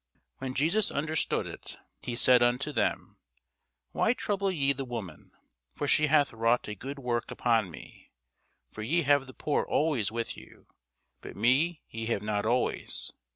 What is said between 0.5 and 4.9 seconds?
Jesus understood it, he said unto them, Why trouble ye the